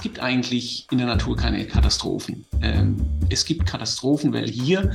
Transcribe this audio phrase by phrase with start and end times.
[0.00, 2.46] es gibt eigentlich in der Natur keine Katastrophen.
[2.62, 2.96] Ähm,
[3.28, 4.92] es gibt Katastrophen, weil hier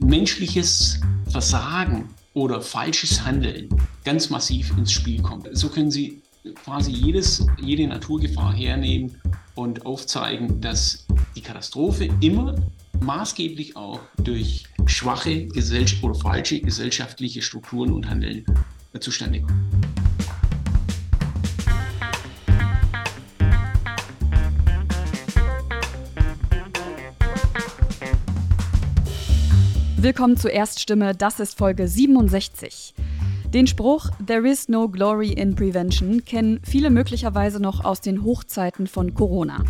[0.00, 1.00] menschliches
[1.30, 3.68] Versagen oder falsches Handeln
[4.04, 5.48] ganz massiv ins Spiel kommt.
[5.52, 6.22] So können Sie
[6.64, 9.20] quasi jedes, jede Naturgefahr hernehmen
[9.54, 11.06] und aufzeigen, dass
[11.36, 12.56] die Katastrophe immer
[12.98, 18.44] maßgeblich auch durch schwache Gesell oder falsche gesellschaftliche Strukturen und Handeln
[18.98, 19.97] zustande kommt.
[30.00, 32.94] Willkommen zur Erststimme, das ist Folge 67.
[33.52, 38.86] Den Spruch There is no glory in prevention kennen viele möglicherweise noch aus den Hochzeiten
[38.86, 39.64] von Corona.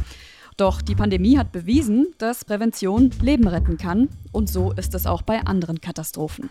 [0.58, 5.22] Doch die Pandemie hat bewiesen, dass Prävention Leben retten kann und so ist es auch
[5.22, 6.50] bei anderen Katastrophen.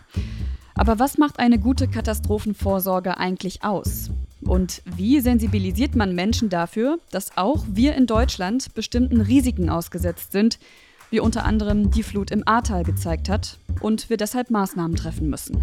[0.74, 4.10] Aber was macht eine gute Katastrophenvorsorge eigentlich aus?
[4.40, 10.58] Und wie sensibilisiert man Menschen dafür, dass auch wir in Deutschland bestimmten Risiken ausgesetzt sind,
[11.10, 15.62] wie unter anderem die Flut im Ahrtal gezeigt hat und wir deshalb Maßnahmen treffen müssen.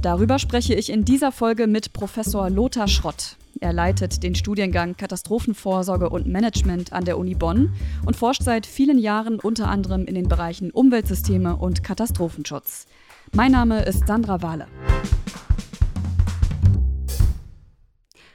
[0.00, 3.36] Darüber spreche ich in dieser Folge mit Professor Lothar Schrott.
[3.60, 7.72] Er leitet den Studiengang Katastrophenvorsorge und Management an der Uni Bonn
[8.04, 12.86] und forscht seit vielen Jahren unter anderem in den Bereichen Umweltsysteme und Katastrophenschutz.
[13.32, 14.66] Mein Name ist Sandra Wahle.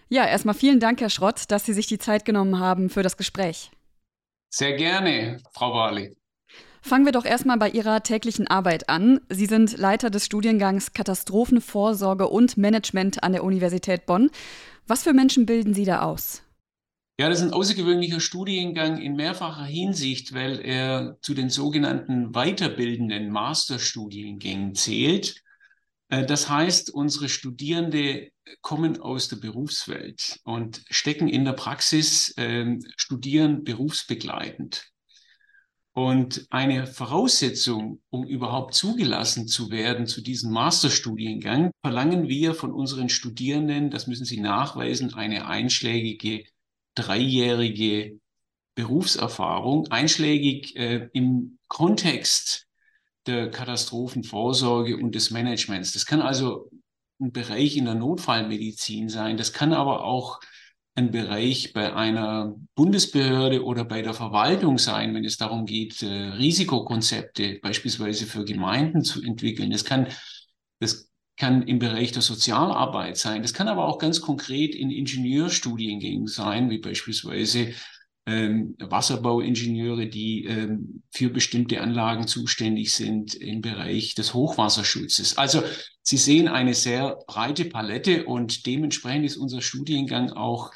[0.09, 3.17] Ja, erstmal vielen Dank, Herr Schrott, dass Sie sich die Zeit genommen haben für das
[3.17, 3.71] Gespräch.
[4.49, 6.15] Sehr gerne, Frau Wahle.
[6.81, 9.19] Fangen wir doch erstmal bei Ihrer täglichen Arbeit an.
[9.29, 14.29] Sie sind Leiter des Studiengangs Katastrophenvorsorge und Management an der Universität Bonn.
[14.87, 16.43] Was für Menschen bilden Sie da aus?
[17.19, 23.31] Ja, das ist ein außergewöhnlicher Studiengang in mehrfacher Hinsicht, weil er zu den sogenannten weiterbildenden
[23.31, 25.43] Masterstudiengängen zählt.
[26.09, 28.29] Äh, das heißt, unsere Studierende
[28.61, 34.91] kommen aus der Berufswelt und stecken in der Praxis, äh, studieren berufsbegleitend.
[35.97, 43.09] Und eine Voraussetzung, um überhaupt zugelassen zu werden zu diesem Masterstudiengang, verlangen wir von unseren
[43.09, 46.43] Studierenden, das müssen sie nachweisen, eine einschlägige
[46.93, 48.19] dreijährige
[48.75, 52.67] Berufserfahrung, einschlägig äh, im Kontext
[53.25, 55.93] der Katastrophenvorsorge und des Managements.
[55.93, 56.69] Das kann also
[57.19, 60.41] ein Bereich in der Notfallmedizin sein, das kann aber auch
[60.97, 66.07] ein Bereich bei einer Bundesbehörde oder bei der Verwaltung sein, wenn es darum geht, äh,
[66.07, 69.69] Risikokonzepte beispielsweise für Gemeinden zu entwickeln.
[69.69, 70.07] Das kann,
[70.79, 73.43] das kann im Bereich der Sozialarbeit sein.
[73.43, 77.73] Das kann aber auch ganz konkret in Ingenieurstudiengängen sein, wie beispielsweise
[78.25, 85.37] ähm, Wasserbauingenieure, die ähm, für bestimmte Anlagen zuständig sind im Bereich des Hochwasserschutzes.
[85.37, 85.61] Also
[86.01, 90.71] Sie sehen eine sehr breite Palette und dementsprechend ist unser Studiengang auch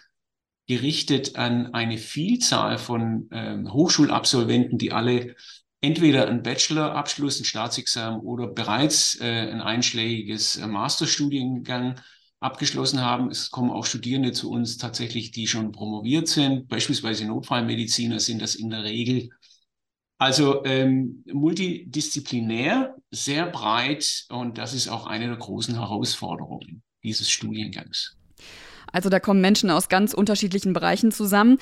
[0.72, 5.36] gerichtet an eine Vielzahl von ähm, Hochschulabsolventen, die alle
[5.82, 12.00] entweder einen Bachelorabschluss, ein Staatsexamen oder bereits äh, ein einschlägiges äh, Masterstudiengang
[12.40, 13.30] abgeschlossen haben.
[13.30, 16.70] Es kommen auch Studierende zu uns tatsächlich, die schon promoviert sind.
[16.70, 19.30] Beispielsweise Notfallmediziner sind das in der Regel.
[20.20, 28.16] Also ähm, multidisziplinär, sehr breit und das ist auch eine der großen Herausforderungen dieses Studiengangs.
[28.92, 31.58] Also da kommen Menschen aus ganz unterschiedlichen Bereichen zusammen.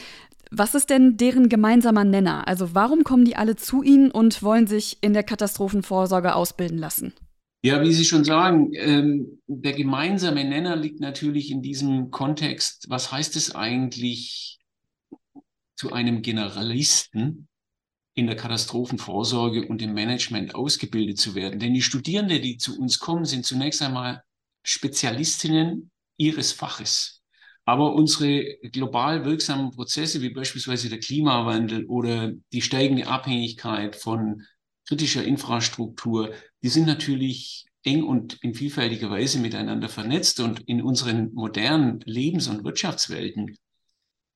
[0.52, 2.48] Was ist denn deren gemeinsamer Nenner?
[2.48, 7.14] Also warum kommen die alle zu Ihnen und wollen sich in der Katastrophenvorsorge ausbilden lassen?
[7.62, 12.86] Ja, wie Sie schon sagen, ähm, der gemeinsame Nenner liegt natürlich in diesem Kontext.
[12.90, 14.60] Was heißt es eigentlich
[15.76, 17.48] zu einem Generalisten
[18.16, 21.60] in der Katastrophenvorsorge und im Management ausgebildet zu werden?
[21.60, 24.24] Denn die Studierenden, die zu uns kommen, sind zunächst einmal
[24.64, 27.19] Spezialistinnen ihres Faches.
[27.66, 34.44] Aber unsere global wirksamen Prozesse, wie beispielsweise der Klimawandel oder die steigende Abhängigkeit von
[34.88, 36.34] kritischer Infrastruktur,
[36.64, 42.48] die sind natürlich eng und in vielfältiger Weise miteinander vernetzt und in unseren modernen Lebens-
[42.48, 43.56] und Wirtschaftswelten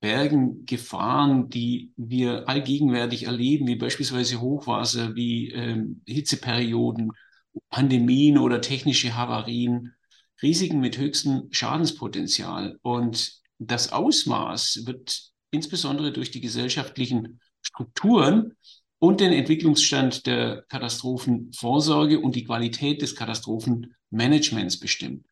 [0.00, 7.10] bergen Gefahren, die wir allgegenwärtig erleben, wie beispielsweise Hochwasser, wie ähm, Hitzeperioden,
[7.70, 9.94] Pandemien oder technische Havarien,
[10.44, 12.78] Risiken mit höchstem Schadenspotenzial.
[12.82, 18.52] Und das Ausmaß wird insbesondere durch die gesellschaftlichen Strukturen
[18.98, 25.26] und den Entwicklungsstand der Katastrophenvorsorge und die Qualität des Katastrophenmanagements bestimmt.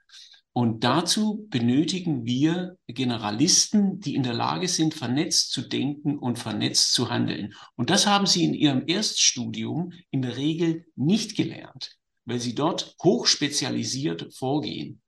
[0.54, 6.92] Und dazu benötigen wir Generalisten, die in der Lage sind, vernetzt zu denken und vernetzt
[6.92, 7.54] zu handeln.
[7.74, 12.94] Und das haben sie in ihrem Erststudium in der Regel nicht gelernt weil sie dort
[13.02, 15.01] hochspezialisiert vorgehen.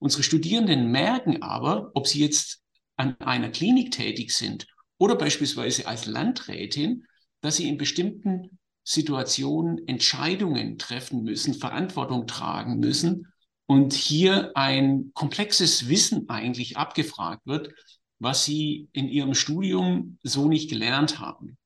[0.00, 2.62] Unsere Studierenden merken aber, ob sie jetzt
[2.96, 4.66] an einer Klinik tätig sind
[4.98, 7.06] oder beispielsweise als Landrätin,
[7.42, 13.26] dass sie in bestimmten Situationen Entscheidungen treffen müssen, Verantwortung tragen müssen
[13.66, 17.70] und hier ein komplexes Wissen eigentlich abgefragt wird,
[18.18, 21.56] was sie in ihrem Studium so nicht gelernt haben.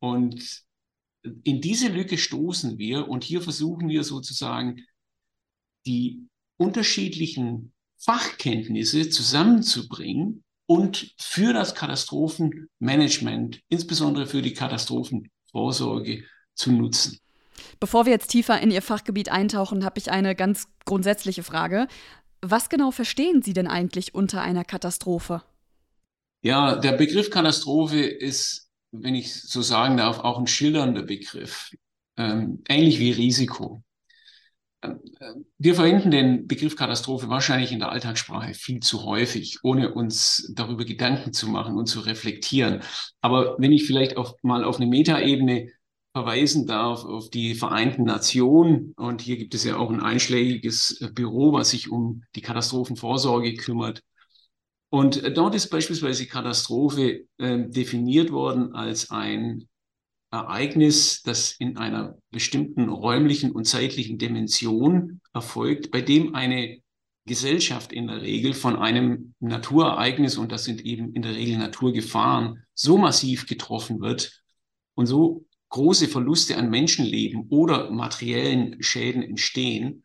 [0.00, 0.64] Und
[1.44, 4.84] in diese Lücke stoßen wir und hier versuchen wir sozusagen
[5.86, 6.28] die
[6.60, 16.24] unterschiedlichen Fachkenntnisse zusammenzubringen und für das Katastrophenmanagement, insbesondere für die Katastrophenvorsorge,
[16.54, 17.18] zu nutzen.
[17.78, 21.88] Bevor wir jetzt tiefer in Ihr Fachgebiet eintauchen, habe ich eine ganz grundsätzliche Frage.
[22.42, 25.42] Was genau verstehen Sie denn eigentlich unter einer Katastrophe?
[26.42, 31.74] Ja, der Begriff Katastrophe ist, wenn ich so sagen darf, auch ein schillernder Begriff,
[32.16, 33.82] ähm, ähnlich wie Risiko.
[35.58, 40.84] Wir verwenden den Begriff Katastrophe wahrscheinlich in der Alltagssprache viel zu häufig, ohne uns darüber
[40.84, 42.80] Gedanken zu machen und zu reflektieren.
[43.20, 45.68] Aber wenn ich vielleicht auf, mal auf eine Metaebene
[46.12, 51.52] verweisen darf, auf die Vereinten Nationen, und hier gibt es ja auch ein einschlägiges Büro,
[51.52, 54.02] was sich um die Katastrophenvorsorge kümmert.
[54.88, 59.68] Und dort ist beispielsweise Katastrophe äh, definiert worden als ein
[60.30, 66.80] Ereignis, das in einer bestimmten räumlichen und zeitlichen Dimension erfolgt, bei dem eine
[67.26, 72.64] Gesellschaft in der Regel von einem Naturereignis, und das sind eben in der Regel Naturgefahren,
[72.74, 74.42] so massiv getroffen wird
[74.94, 80.04] und so große Verluste an Menschenleben oder materiellen Schäden entstehen,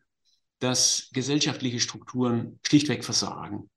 [0.60, 3.68] dass gesellschaftliche Strukturen schlichtweg versagen.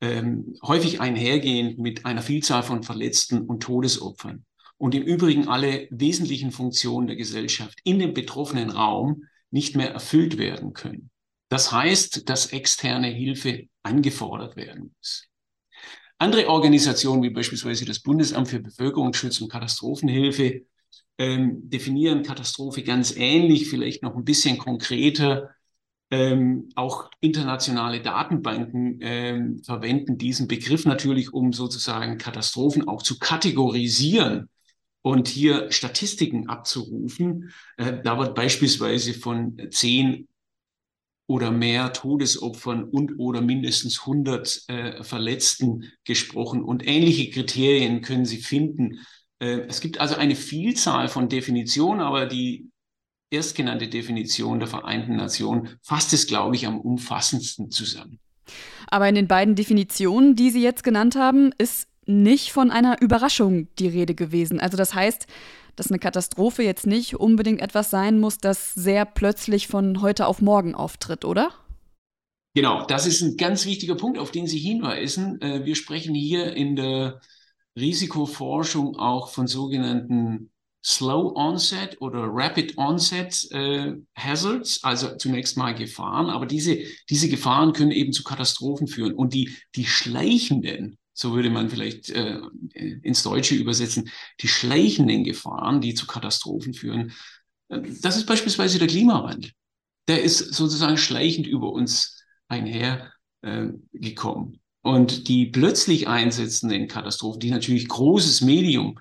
[0.00, 4.45] Ähm, häufig einhergehend mit einer Vielzahl von Verletzten und Todesopfern
[4.78, 10.38] und im Übrigen alle wesentlichen Funktionen der Gesellschaft in dem betroffenen Raum nicht mehr erfüllt
[10.38, 11.10] werden können.
[11.48, 15.26] Das heißt, dass externe Hilfe angefordert werden muss.
[16.18, 20.62] Andere Organisationen, wie beispielsweise das Bundesamt für Bevölkerungsschutz und Katastrophenhilfe,
[21.18, 25.50] ähm, definieren Katastrophe ganz ähnlich, vielleicht noch ein bisschen konkreter.
[26.10, 34.48] Ähm, auch internationale Datenbanken ähm, verwenden diesen Begriff natürlich, um sozusagen Katastrophen auch zu kategorisieren
[35.02, 37.52] und hier Statistiken abzurufen.
[37.76, 40.28] Äh, da wird beispielsweise von zehn
[41.28, 46.62] oder mehr Todesopfern und oder mindestens 100 äh, Verletzten gesprochen.
[46.62, 49.00] Und ähnliche Kriterien können Sie finden.
[49.40, 52.70] Äh, es gibt also eine Vielzahl von Definitionen, aber die
[53.30, 58.20] erstgenannte Definition der Vereinten Nationen fasst es, glaube ich, am umfassendsten zusammen.
[58.88, 63.68] Aber in den beiden Definitionen, die Sie jetzt genannt haben, ist nicht von einer Überraschung
[63.78, 64.60] die Rede gewesen.
[64.60, 65.26] Also das heißt,
[65.76, 70.40] dass eine Katastrophe jetzt nicht unbedingt etwas sein muss, das sehr plötzlich von heute auf
[70.40, 71.50] morgen auftritt, oder?
[72.54, 75.40] Genau, das ist ein ganz wichtiger Punkt, auf den Sie hinweisen.
[75.42, 77.20] Äh, wir sprechen hier in der
[77.76, 80.50] Risikoforschung auch von sogenannten
[80.82, 86.78] Slow Onset oder Rapid Onset äh, Hazards, also zunächst mal Gefahren, aber diese,
[87.10, 89.12] diese Gefahren können eben zu Katastrophen führen.
[89.12, 92.38] Und die, die schleichenden so würde man vielleicht äh,
[92.74, 94.10] ins Deutsche übersetzen,
[94.40, 97.12] die schleichenden Gefahren, die zu Katastrophen führen.
[97.68, 99.50] Äh, das ist beispielsweise der Klimawandel.
[100.08, 103.68] Der ist sozusagen schleichend über uns einher äh.
[104.82, 108.98] Und die plötzlich einsetzenden Katastrophen, die natürlich großes Medium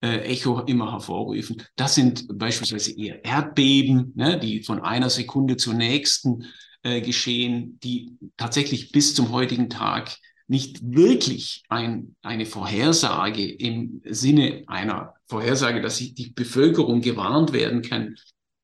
[0.00, 5.74] äh, Echo immer hervorrufen, das sind beispielsweise eher Erdbeben, ne, die von einer Sekunde zur
[5.74, 6.44] nächsten
[6.82, 14.64] äh, geschehen, die tatsächlich bis zum heutigen Tag nicht wirklich ein, eine Vorhersage im Sinne
[14.66, 18.16] einer Vorhersage, dass die Bevölkerung gewarnt werden kann.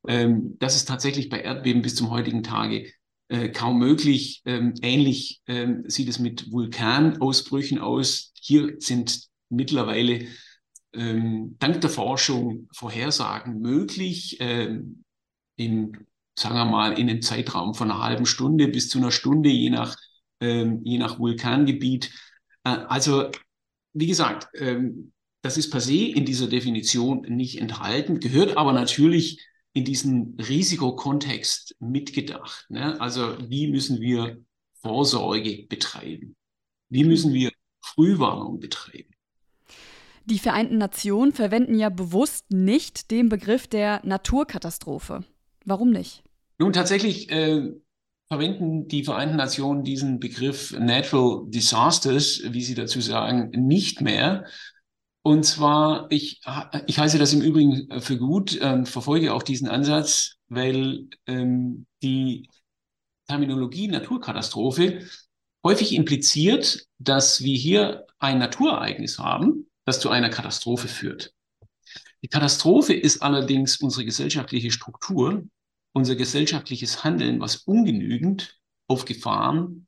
[0.07, 2.93] Ähm, das ist tatsächlich bei Erdbeben bis zum heutigen Tage
[3.29, 4.43] äh, kaum möglich.
[4.45, 8.33] Ähm, ähnlich ähm, sieht es mit Vulkanausbrüchen aus.
[8.35, 10.27] Hier sind mittlerweile
[10.93, 14.37] ähm, dank der Forschung Vorhersagen möglich.
[14.41, 15.05] Ähm,
[15.57, 16.07] in,
[16.39, 19.71] sagen wir mal, in einem Zeitraum von einer halben Stunde bis zu einer Stunde, je
[19.71, 19.97] nach
[20.41, 22.11] ähm, je nach Vulkangebiet.
[22.65, 23.31] Äh, also,
[23.93, 29.47] wie gesagt, ähm, das ist per se in dieser Definition nicht enthalten, gehört aber natürlich
[29.73, 32.67] in diesen Risikokontext mitgedacht.
[32.69, 33.01] Ne?
[33.01, 34.45] Also, wie müssen wir
[34.83, 36.35] Vorsorge betreiben?
[36.89, 39.11] Wie müssen wir Frühwarnung betreiben?
[40.27, 45.25] Die Vereinten Nationen verwenden ja bewusst nicht den Begriff der Naturkatastrophe.
[45.65, 46.23] Warum nicht?
[46.59, 47.73] Nun, tatsächlich äh,
[48.31, 54.47] verwenden die Vereinten Nationen diesen Begriff Natural Disasters, wie sie dazu sagen, nicht mehr.
[55.23, 56.41] Und zwar, ich,
[56.87, 62.49] ich heiße das im Übrigen für gut, äh, verfolge auch diesen Ansatz, weil ähm, die
[63.27, 65.05] Terminologie Naturkatastrophe
[65.65, 71.35] häufig impliziert, dass wir hier ein Naturereignis haben, das zu einer Katastrophe führt.
[72.23, 75.45] Die Katastrophe ist allerdings unsere gesellschaftliche Struktur,
[75.93, 79.87] unser gesellschaftliches Handeln, was ungenügend auf Gefahren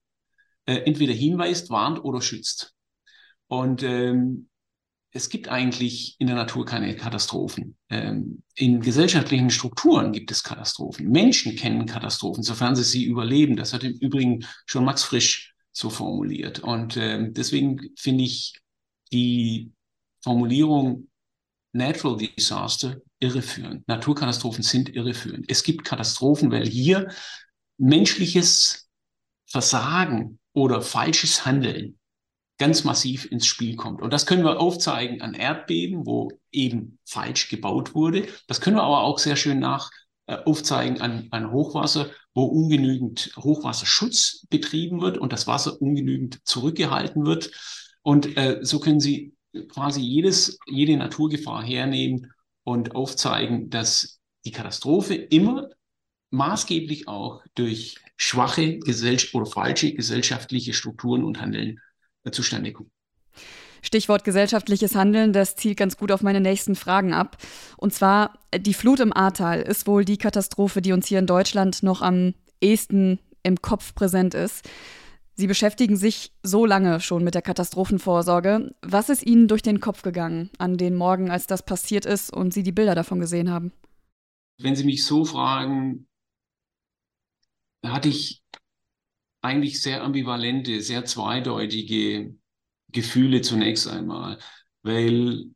[0.67, 2.75] äh, entweder hinweist, warnt oder schützt.
[3.49, 4.49] Und ähm,
[5.11, 7.77] es gibt eigentlich in der Natur keine Katastrophen.
[7.91, 11.11] Ähm, in gesellschaftlichen Strukturen gibt es Katastrophen.
[11.11, 13.57] Menschen kennen Katastrophen, sofern sie sie überleben.
[13.57, 16.61] Das hat im Übrigen schon Max Frisch so formuliert.
[16.61, 18.55] Und ähm, deswegen finde ich
[19.13, 19.73] die
[20.23, 21.09] Formulierung
[21.73, 23.87] Natural Disaster irreführend.
[23.89, 25.47] Naturkatastrophen sind irreführend.
[25.49, 27.09] Es gibt Katastrophen, weil hier
[27.79, 28.89] menschliches
[29.47, 31.99] Versagen oder falsches Handeln
[32.59, 34.03] ganz massiv ins Spiel kommt.
[34.03, 38.27] Und das können wir aufzeigen an Erdbeben, wo eben falsch gebaut wurde.
[38.47, 39.91] Das können wir aber auch sehr schön nach
[40.27, 47.25] äh, aufzeigen an, an Hochwasser, wo ungenügend Hochwasserschutz betrieben wird und das Wasser ungenügend zurückgehalten
[47.27, 47.51] wird.
[48.03, 49.35] Und äh, so können Sie
[49.69, 52.33] quasi jedes, jede Naturgefahr hernehmen
[52.65, 55.71] und aufzeigen, dass die Katastrophe immer
[56.31, 61.81] maßgeblich auch durch schwache Gesellschaft oder falsche gesellschaftliche Strukturen und Handeln
[62.25, 62.91] äh, zustande kommt.
[63.83, 67.37] Stichwort gesellschaftliches Handeln, das zielt ganz gut auf meine nächsten Fragen ab.
[67.77, 71.83] Und zwar, die Flut im Ahrtal ist wohl die Katastrophe, die uns hier in Deutschland
[71.83, 74.69] noch am ehesten im Kopf präsent ist.
[75.35, 78.75] Sie beschäftigen sich so lange schon mit der Katastrophenvorsorge.
[78.83, 82.53] Was ist Ihnen durch den Kopf gegangen an den Morgen, als das passiert ist und
[82.53, 83.73] Sie die Bilder davon gesehen haben?
[84.59, 86.07] Wenn Sie mich so fragen,
[87.85, 88.43] hatte ich
[89.41, 92.35] eigentlich sehr ambivalente, sehr zweideutige
[92.91, 94.39] Gefühle zunächst einmal,
[94.83, 95.47] weil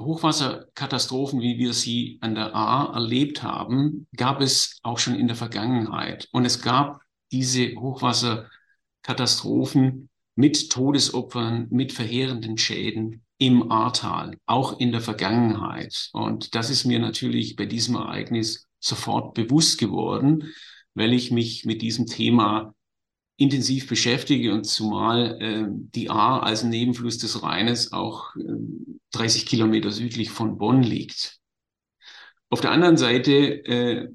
[0.00, 5.36] Hochwasserkatastrophen, wie wir sie an der A erlebt haben, gab es auch schon in der
[5.36, 6.28] Vergangenheit.
[6.30, 7.00] Und es gab
[7.32, 16.10] diese Hochwasserkatastrophen mit Todesopfern, mit verheerenden Schäden im Ahrtal, auch in der Vergangenheit.
[16.12, 20.52] Und das ist mir natürlich bei diesem Ereignis sofort bewusst geworden,
[20.94, 22.74] weil ich mich mit diesem Thema
[23.36, 28.42] intensiv beschäftige und zumal äh, die A als Nebenfluss des Rheines auch äh,
[29.12, 31.38] 30 Kilometer südlich von Bonn liegt.
[32.50, 34.08] Auf der anderen Seite äh,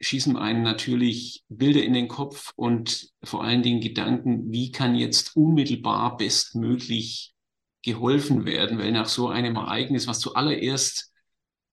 [0.00, 5.36] schießen einen natürlich Bilder in den Kopf und vor allen Dingen Gedanken, wie kann jetzt
[5.36, 7.34] unmittelbar bestmöglich
[7.82, 11.12] geholfen werden, weil nach so einem Ereignis, was zuallererst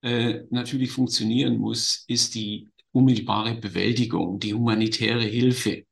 [0.02, 5.86] äh, natürlich funktionieren muss, ist die unmittelbare Bewältigung, die humanitäre Hilfe.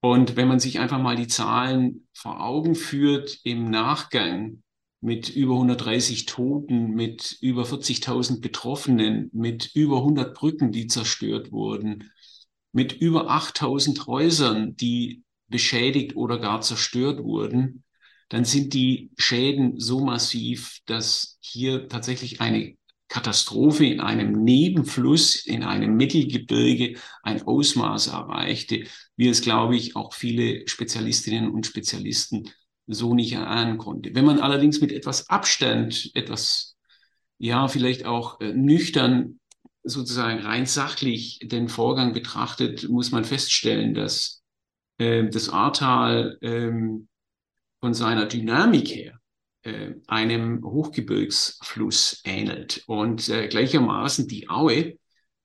[0.00, 4.62] Und wenn man sich einfach mal die Zahlen vor Augen führt im Nachgang,
[5.00, 12.10] mit über 130 Toten, mit über 40.000 Betroffenen, mit über 100 Brücken, die zerstört wurden,
[12.72, 17.84] mit über 8.000 Häusern, die beschädigt oder gar zerstört wurden,
[18.28, 22.76] dann sind die Schäden so massiv, dass hier tatsächlich eine
[23.08, 28.84] Katastrophe in einem Nebenfluss, in einem Mittelgebirge ein Ausmaß erreichte,
[29.16, 32.50] wie es, glaube ich, auch viele Spezialistinnen und Spezialisten
[32.88, 34.14] so nicht erahnen konnte.
[34.14, 36.76] Wenn man allerdings mit etwas Abstand, etwas,
[37.38, 39.38] ja, vielleicht auch äh, nüchtern,
[39.84, 44.42] sozusagen rein sachlich den Vorgang betrachtet, muss man feststellen, dass
[44.98, 46.70] äh, das Ahrtal äh,
[47.80, 49.18] von seiner Dynamik her
[49.62, 54.98] äh, einem Hochgebirgsfluss ähnelt und äh, gleichermaßen die Aue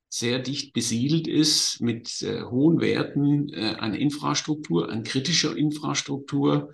[0.07, 6.73] sehr dicht besiedelt ist mit äh, hohen Werten an Infrastruktur, an kritischer Infrastruktur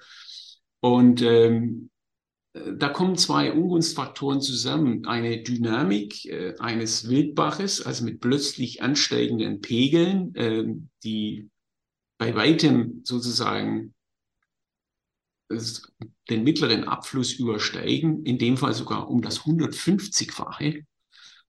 [0.81, 1.89] und ähm,
[2.53, 5.05] da kommen zwei Ungunstfaktoren zusammen.
[5.05, 10.65] Eine Dynamik äh, eines Wildbaches, also mit plötzlich ansteigenden Pegeln, äh,
[11.03, 11.49] die
[12.17, 13.93] bei weitem sozusagen
[16.29, 20.85] den mittleren Abfluss übersteigen, in dem Fall sogar um das 150-fache.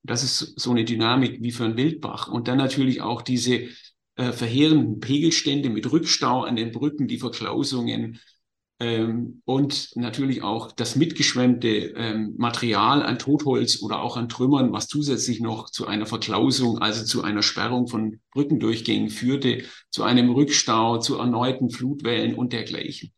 [0.02, 2.28] Das ist so eine Dynamik wie für ein Wildbach.
[2.28, 3.68] Und dann natürlich auch diese
[4.16, 8.20] äh, verheerenden Pegelstände mit Rückstau an den Brücken, die Verklausungen,
[8.80, 14.88] ähm, und natürlich auch das mitgeschwemmte ähm, Material an Totholz oder auch an Trümmern, was
[14.88, 20.96] zusätzlich noch zu einer Verklausung, also zu einer Sperrung von Brückendurchgängen führte, zu einem Rückstau,
[20.98, 23.12] zu erneuten Flutwellen und dergleichen.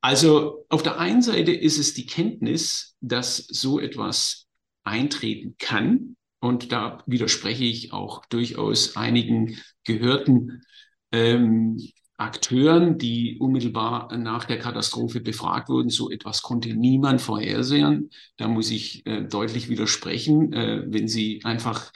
[0.00, 4.46] Also auf der einen Seite ist es die Kenntnis, dass so etwas
[4.84, 6.16] eintreten kann.
[6.40, 10.62] Und da widerspreche ich auch durchaus einigen gehörten
[11.10, 11.78] ähm,
[12.22, 15.90] Akteuren, die unmittelbar nach der Katastrophe befragt wurden.
[15.90, 18.10] So etwas konnte niemand vorhersehen.
[18.36, 20.52] Da muss ich äh, deutlich widersprechen.
[20.52, 21.92] Äh, wenn Sie einfach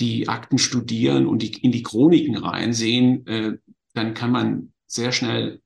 [0.00, 3.58] die Akten studieren und die, in die Chroniken reinsehen, äh,
[3.94, 5.60] dann kann man sehr schnell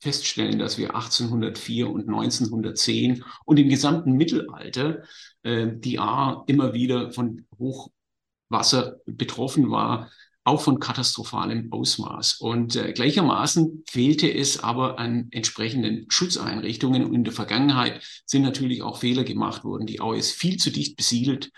[0.00, 5.02] feststellen, dass wir 1804 und 1910 und im gesamten Mittelalter
[5.42, 10.10] äh, die A immer wieder von Hochwasser betroffen war,
[10.48, 12.40] auch von katastrophalem Ausmaß.
[12.40, 17.04] Und äh, gleichermaßen fehlte es aber an entsprechenden Schutzeinrichtungen.
[17.04, 19.86] Und in der Vergangenheit sind natürlich auch Fehler gemacht worden.
[19.86, 21.50] Die Au ist viel zu dicht besiedelt.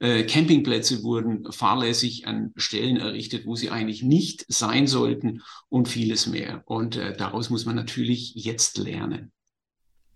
[0.00, 6.26] Äh, Campingplätze wurden fahrlässig an Stellen errichtet, wo sie eigentlich nicht sein sollten und vieles
[6.26, 6.62] mehr.
[6.64, 9.30] Und äh, daraus muss man natürlich jetzt lernen.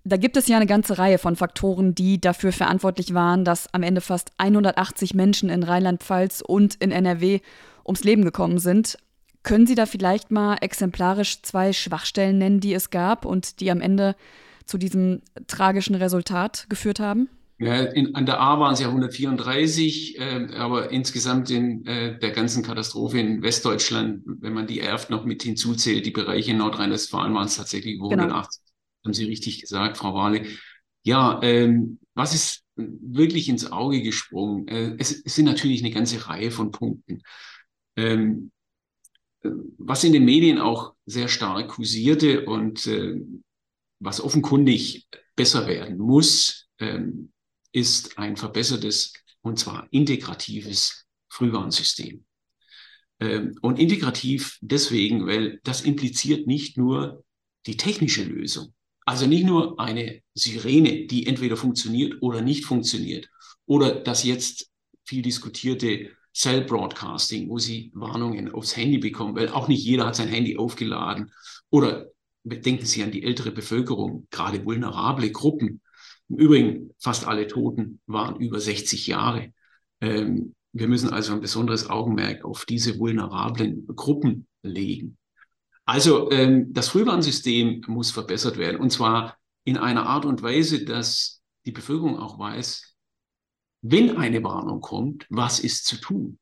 [0.04, 3.82] Da gibt es ja eine ganze Reihe von Faktoren, die dafür verantwortlich waren, dass am
[3.82, 7.40] Ende fast 180 Menschen in Rheinland-Pfalz und in NRW
[7.86, 8.98] ums Leben gekommen sind.
[9.42, 13.80] Können Sie da vielleicht mal exemplarisch zwei Schwachstellen nennen, die es gab und die am
[13.80, 14.14] Ende
[14.66, 17.28] zu diesem tragischen Resultat geführt haben?
[17.58, 22.30] Ja, in, an der A waren es ja 134, äh, aber insgesamt in äh, der
[22.30, 27.34] ganzen Katastrophe in Westdeutschland, wenn man die Erft noch mit hinzuzählt, die Bereiche in Nordrhein-Westfalen
[27.34, 28.24] waren es tatsächlich über genau.
[28.24, 28.62] 180.
[29.04, 30.44] Haben Sie richtig gesagt, Frau Wahle.
[31.04, 34.66] Ja, ähm, was ist wirklich ins Auge gesprungen?
[34.66, 37.22] Äh, es, es sind natürlich eine ganze Reihe von Punkten.
[37.96, 38.50] Ähm,
[39.42, 43.20] äh, was in den Medien auch sehr stark kursierte und äh,
[43.98, 47.32] was offenkundig besser werden muss, ähm,
[47.72, 52.24] ist ein verbessertes und zwar integratives Frühwarnsystem.
[53.20, 57.24] Ähm, und integrativ deswegen, weil das impliziert nicht nur
[57.66, 63.28] die technische Lösung, also nicht nur eine Sirene, die entweder funktioniert oder nicht funktioniert,
[63.66, 64.70] oder das jetzt
[65.04, 70.16] viel diskutierte Cell Broadcasting, wo Sie Warnungen aufs Handy bekommen, weil auch nicht jeder hat
[70.16, 71.30] sein Handy aufgeladen.
[71.70, 72.06] Oder
[72.44, 75.80] denken Sie an die ältere Bevölkerung, gerade vulnerable Gruppen.
[76.28, 79.52] Im Übrigen, fast alle Toten waren über 60 Jahre.
[80.00, 85.18] Ähm, wir müssen also ein besonderes Augenmerk auf diese vulnerablen Gruppen legen.
[85.84, 91.42] Also ähm, das Frühwarnsystem muss verbessert werden und zwar in einer Art und Weise, dass
[91.66, 92.91] die Bevölkerung auch weiß,
[93.82, 96.38] wenn eine Warnung kommt, was ist zu tun?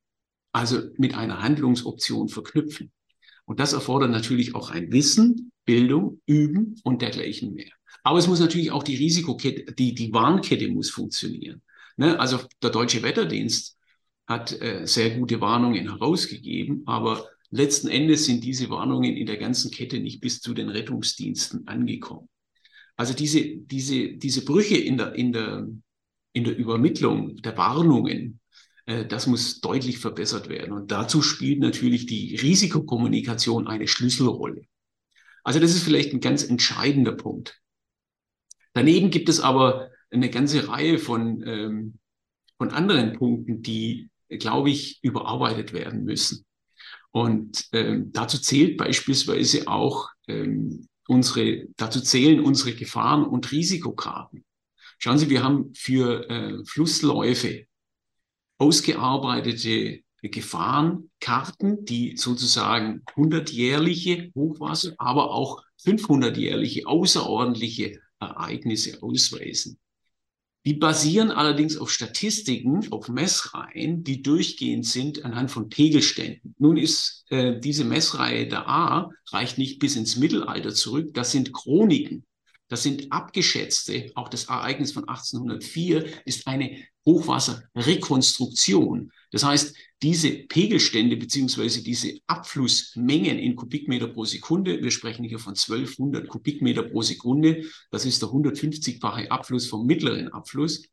[0.52, 2.92] Also mit einer Handlungsoption verknüpfen.
[3.46, 7.72] Und das erfordert natürlich auch ein Wissen, Bildung, Üben und dergleichen mehr.
[8.02, 11.62] Aber es muss natürlich auch die Risikokette, die, die Warnkette muss funktionieren.
[11.96, 12.18] Ne?
[12.18, 13.76] Also der Deutsche Wetterdienst
[14.26, 19.70] hat äh, sehr gute Warnungen herausgegeben, aber letzten Endes sind diese Warnungen in der ganzen
[19.70, 22.28] Kette nicht bis zu den Rettungsdiensten angekommen.
[22.96, 25.66] Also diese, diese, diese Brüche in der, in, der,
[26.32, 28.40] in der Übermittlung der Warnungen,
[28.86, 30.72] äh, das muss deutlich verbessert werden.
[30.72, 34.62] Und dazu spielt natürlich die Risikokommunikation eine Schlüsselrolle.
[35.42, 37.60] Also das ist vielleicht ein ganz entscheidender Punkt.
[38.72, 41.98] Daneben gibt es aber eine ganze Reihe von, ähm,
[42.58, 46.44] von anderen Punkten, die, glaube ich, überarbeitet werden müssen.
[47.12, 54.39] Und ähm, dazu zählt beispielsweise auch ähm, unsere, dazu zählen unsere Gefahren- und Risikokarten.
[55.02, 57.64] Schauen Sie, wir haben für äh, Flussläufe
[58.58, 69.78] ausgearbeitete Gefahrenkarten, die sozusagen 100-jährliche Hochwasser, aber auch 500-jährliche außerordentliche Ereignisse ausweisen.
[70.66, 76.54] Die basieren allerdings auf Statistiken, auf Messreihen, die durchgehend sind anhand von Pegelständen.
[76.58, 81.14] Nun ist äh, diese Messreihe der A, reicht nicht bis ins Mittelalter zurück.
[81.14, 82.26] Das sind Chroniken.
[82.70, 89.10] Das sind abgeschätzte, auch das Ereignis von 1804 ist eine Hochwasserrekonstruktion.
[89.32, 95.54] Das heißt, diese Pegelstände beziehungsweise diese Abflussmengen in Kubikmeter pro Sekunde, wir sprechen hier von
[95.54, 100.86] 1200 Kubikmeter pro Sekunde, das ist der 150-fache Abfluss vom mittleren Abfluss,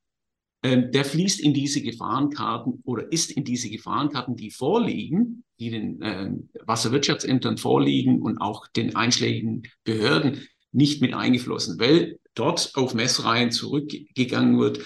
[0.63, 6.01] äh, der fließt in diese Gefahrenkarten oder ist in diese Gefahrenkarten, die vorliegen, die den
[6.01, 6.31] äh,
[6.65, 10.41] Wasserwirtschaftsämtern vorliegen und auch den einschlägigen Behörden
[10.77, 14.79] nicht mit eingeflossen, weil dort auf Messreihen zurückgegangen wird,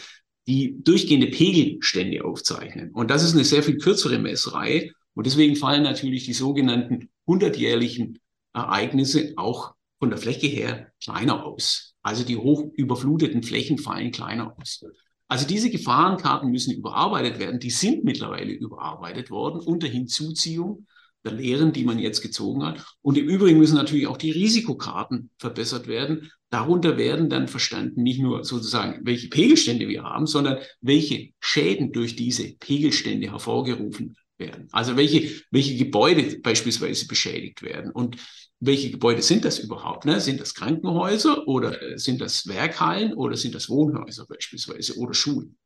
[0.48, 2.92] die durchgehende Pegelstände aufzeichnen.
[2.92, 4.94] Und das ist eine sehr viel kürzere Messreihe.
[5.14, 8.20] Und deswegen fallen natürlich die sogenannten hundertjährlichen
[8.54, 11.94] Ereignisse auch von der Fläche her kleiner aus.
[12.02, 14.86] Also die hoch überfluteten Flächen fallen kleiner aus.
[15.28, 17.60] Also diese Gefahrenkarten müssen überarbeitet werden.
[17.60, 20.88] Die sind mittlerweile überarbeitet worden unter Hinzuziehung
[21.24, 22.84] der Lehren, die man jetzt gezogen hat.
[23.02, 26.32] Und im Übrigen müssen natürlich auch die Risikokarten verbessert werden.
[26.50, 32.16] Darunter werden dann verstanden nicht nur sozusagen, welche Pegelstände wir haben, sondern welche Schäden durch
[32.16, 34.68] diese Pegelstände hervorgerufen werden.
[34.72, 37.92] Also welche, welche Gebäude beispielsweise beschädigt werden.
[37.92, 38.18] Und
[38.60, 40.06] welche Gebäude sind das überhaupt?
[40.06, 40.20] Ne?
[40.20, 45.58] Sind das Krankenhäuser oder äh, sind das Werkhallen oder sind das Wohnhäuser beispielsweise oder Schulen?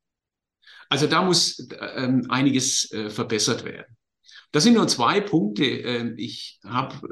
[0.89, 3.98] Also da muss äh, einiges äh, verbessert werden.
[4.56, 5.65] Das sind nur zwei Punkte.
[5.65, 7.04] Ähm, ich, hab,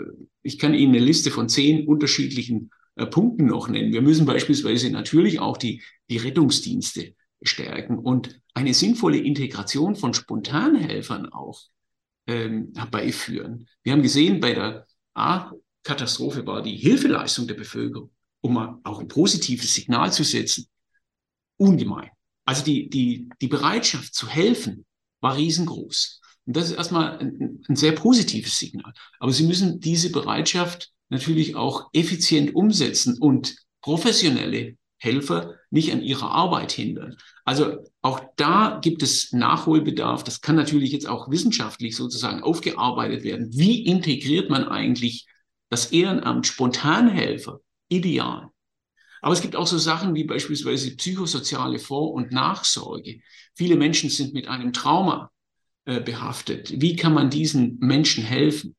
[0.44, 3.92] ich kann Ihnen eine Liste von zehn unterschiedlichen äh, Punkten noch nennen.
[3.92, 11.34] Wir müssen beispielsweise natürlich auch die, die Rettungsdienste stärken und eine sinnvolle Integration von Spontanhelfern
[11.34, 11.60] auch
[12.28, 13.68] ähm, herbeiführen.
[13.84, 19.74] Wir haben gesehen, bei der A-Katastrophe war die Hilfeleistung der Bevölkerung, um auch ein positives
[19.74, 20.68] Signal zu setzen,
[21.58, 22.12] ungemein.
[22.46, 24.86] Also die, die, die Bereitschaft zu helfen
[25.20, 26.22] war riesengroß.
[26.46, 28.94] Und das ist erstmal ein, ein sehr positives Signal.
[29.20, 36.32] Aber Sie müssen diese Bereitschaft natürlich auch effizient umsetzen und professionelle Helfer nicht an ihrer
[36.32, 37.18] Arbeit hindern.
[37.44, 40.24] Also auch da gibt es Nachholbedarf.
[40.24, 43.50] Das kann natürlich jetzt auch wissenschaftlich sozusagen aufgearbeitet werden.
[43.52, 45.28] Wie integriert man eigentlich
[45.70, 47.60] das Ehrenamt Spontanhelfer?
[47.90, 48.50] Ideal.
[49.22, 53.20] Aber es gibt auch so Sachen wie beispielsweise psychosoziale Vor- und Nachsorge.
[53.56, 55.32] Viele Menschen sind mit einem Trauma
[55.86, 56.82] äh, behaftet.
[56.82, 58.76] Wie kann man diesen Menschen helfen?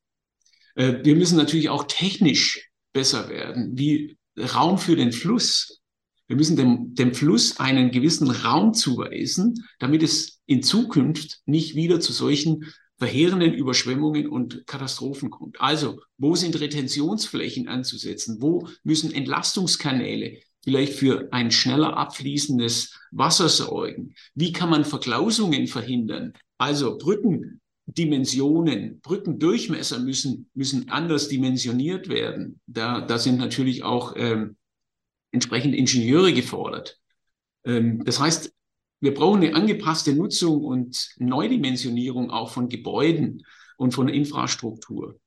[0.75, 5.81] Äh, wir müssen natürlich auch technisch besser werden, wie Raum für den Fluss.
[6.27, 12.01] Wir müssen dem, dem Fluss einen gewissen Raum zuweisen, damit es in Zukunft nicht wieder
[12.01, 15.61] zu solchen verheerenden Überschwemmungen und Katastrophen kommt.
[15.61, 18.39] Also, wo sind Retentionsflächen anzusetzen?
[18.41, 24.15] Wo müssen Entlastungskanäle vielleicht für ein schneller abfließendes Wasser sorgen?
[24.35, 26.35] Wie kann man Verklausungen verhindern?
[26.59, 32.61] Also Brückendimensionen, Brückendurchmesser müssen, müssen anders dimensioniert werden.
[32.67, 34.57] Da, da sind natürlich auch ähm,
[35.31, 36.99] entsprechend Ingenieure gefordert.
[37.65, 38.53] Ähm, das heißt,
[39.01, 43.45] wir brauchen eine angepasste Nutzung und Neudimensionierung auch von Gebäuden
[43.77, 45.21] und von Infrastruktur.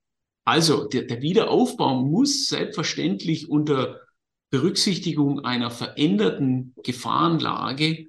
[0.46, 4.07] Also der, der Wiederaufbau muss selbstverständlich unter
[4.50, 8.08] Berücksichtigung einer veränderten Gefahrenlage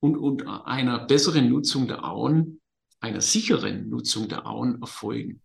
[0.00, 2.60] und, und einer besseren Nutzung der Auen,
[3.00, 5.40] einer sicheren Nutzung der Auen erfolgen.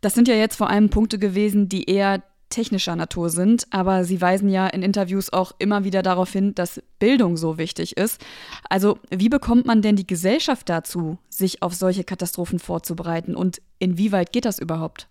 [0.00, 4.20] Das sind ja jetzt vor allem Punkte gewesen, die eher technischer Natur sind, aber Sie
[4.20, 8.20] weisen ja in Interviews auch immer wieder darauf hin, dass Bildung so wichtig ist.
[8.68, 14.32] Also wie bekommt man denn die Gesellschaft dazu, sich auf solche Katastrophen vorzubereiten und inwieweit
[14.32, 15.08] geht das überhaupt?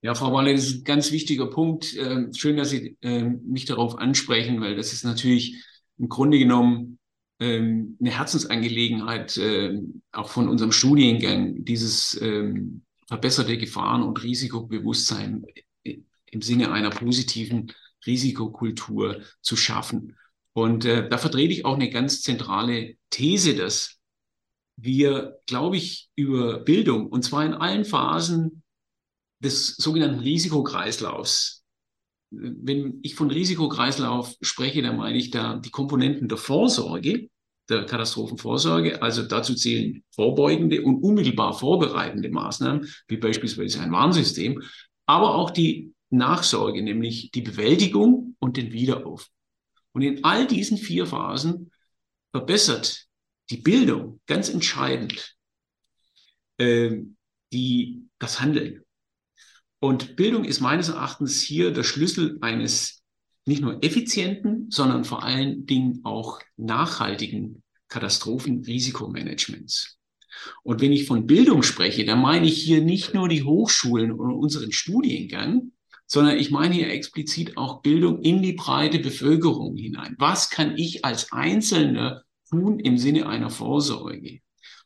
[0.00, 1.96] Ja, Frau Walle, das ist ein ganz wichtiger Punkt.
[1.96, 5.64] Ähm, schön, dass Sie ähm, mich darauf ansprechen, weil das ist natürlich
[5.98, 6.98] im Grunde genommen
[7.40, 9.40] ähm, eine Herzensangelegenheit
[10.12, 12.20] auch von unserem Studiengang, dieses
[13.06, 15.44] verbesserte Gefahren- und Risikobewusstsein
[16.30, 17.72] im Sinne einer positiven
[18.06, 20.16] Risikokultur zu schaffen.
[20.52, 23.98] Und äh, da vertrete ich auch eine ganz zentrale These, dass
[24.76, 28.62] wir, glaube ich, über Bildung, und zwar in allen Phasen
[29.40, 31.64] des sogenannten Risikokreislaufs,
[32.30, 37.30] wenn ich von Risikokreislauf spreche, dann meine ich da die Komponenten der Vorsorge,
[37.68, 39.02] der Katastrophenvorsorge.
[39.02, 44.62] Also dazu zählen vorbeugende und unmittelbar vorbereitende Maßnahmen, wie beispielsweise ein Warnsystem,
[45.06, 49.32] aber auch die Nachsorge, nämlich die Bewältigung und den Wiederaufbau.
[49.92, 51.70] Und in all diesen vier Phasen
[52.30, 53.06] verbessert
[53.50, 55.36] die Bildung ganz entscheidend
[56.58, 56.98] äh,
[57.52, 58.84] die, das Handeln.
[59.80, 63.02] Und Bildung ist meines Erachtens hier der Schlüssel eines
[63.46, 69.98] nicht nur effizienten, sondern vor allen Dingen auch nachhaltigen Katastrophenrisikomanagements.
[70.62, 74.32] Und wenn ich von Bildung spreche, dann meine ich hier nicht nur die Hochschulen und
[74.32, 75.72] unseren Studiengang,
[76.06, 80.16] sondern ich meine hier explizit auch Bildung in die breite Bevölkerung hinein.
[80.18, 84.40] Was kann ich als Einzelner tun im Sinne einer Vorsorge?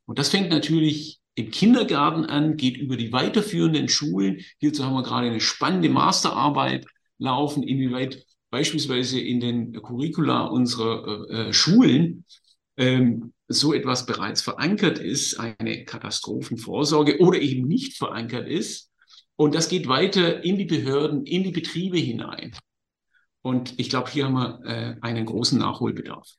[0.04, 4.40] Und das fängt natürlich im Kindergarten an, geht über die weiterführenden Schulen.
[4.58, 6.86] Hierzu haben wir gerade eine spannende Masterarbeit
[7.18, 12.24] laufen, inwieweit beispielsweise in den Curricula unserer äh, äh Schulen
[12.76, 18.90] ähm, so etwas bereits verankert ist, eine Katastrophenvorsorge oder eben nicht verankert ist.
[19.36, 22.54] Und das geht weiter in die Behörden, in die Betriebe hinein.
[23.42, 26.36] Und ich glaube, hier haben wir äh, einen großen Nachholbedarf.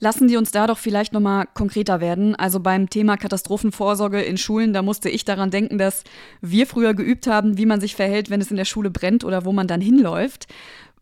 [0.00, 2.34] Lassen Sie uns da doch vielleicht noch mal konkreter werden.
[2.34, 6.04] Also beim Thema Katastrophenvorsorge in Schulen, da musste ich daran denken, dass
[6.40, 9.44] wir früher geübt haben, wie man sich verhält, wenn es in der Schule brennt oder
[9.44, 10.46] wo man dann hinläuft.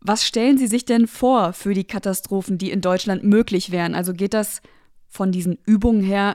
[0.01, 3.95] Was stellen Sie sich denn vor für die Katastrophen, die in Deutschland möglich wären?
[3.95, 4.61] Also geht das
[5.07, 6.33] von diesen Übungen her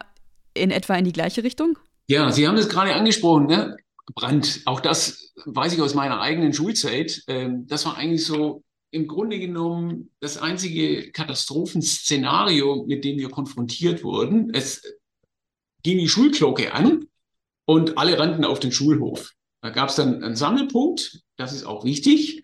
[0.55, 1.79] in etwa in die gleiche Richtung?
[2.09, 3.47] Ja, Sie haben es gerade angesprochen.
[3.47, 3.77] Ne?
[4.15, 4.63] Brand.
[4.65, 7.23] Auch das weiß ich aus meiner eigenen Schulzeit.
[7.27, 14.03] Ähm, das war eigentlich so im Grunde genommen das einzige Katastrophenszenario, mit dem wir konfrontiert
[14.03, 14.53] wurden.
[14.55, 14.83] Es
[15.83, 17.07] ging die Schulglocke an
[17.67, 19.33] und alle rannten auf den Schulhof.
[19.61, 22.43] Da gab es dann einen Sammelpunkt, das ist auch wichtig,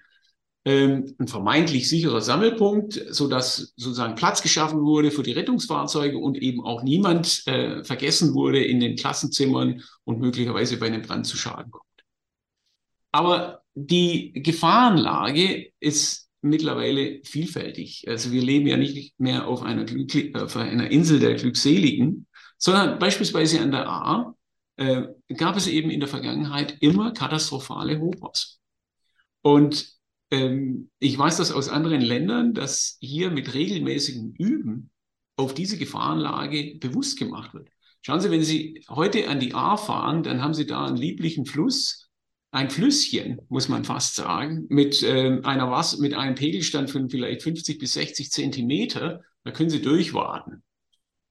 [0.66, 6.64] ähm, ein vermeintlich sicherer Sammelpunkt, sodass sozusagen Platz geschaffen wurde für die Rettungsfahrzeuge und eben
[6.64, 11.70] auch niemand äh, vergessen wurde in den Klassenzimmern und möglicherweise bei einem Brand zu Schaden
[11.70, 11.85] kommt.
[13.12, 18.04] Aber die Gefahrenlage ist mittlerweile vielfältig.
[18.07, 19.87] Also wir leben ja nicht mehr auf einer,
[20.42, 22.26] auf einer Insel der Glückseligen,
[22.59, 24.35] sondern beispielsweise an der A
[24.76, 25.04] äh,
[25.37, 28.59] gab es eben in der Vergangenheit immer katastrophale Hochwasser.
[29.42, 29.92] Und
[30.30, 34.90] ähm, ich weiß das aus anderen Ländern, dass hier mit regelmäßigem Üben
[35.37, 37.68] auf diese Gefahrenlage bewusst gemacht wird.
[38.02, 41.46] Schauen Sie, wenn Sie heute an die A fahren, dann haben Sie da einen lieblichen
[41.46, 42.04] Fluss,
[42.55, 47.43] ein Flüsschen, muss man fast sagen, mit, äh, einer Wasser, mit einem Pegelstand von vielleicht
[47.43, 49.23] 50 bis 60 Zentimeter.
[49.43, 50.62] Da können Sie durchwarten.